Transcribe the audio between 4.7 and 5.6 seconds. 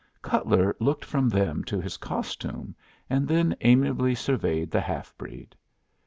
the half breed.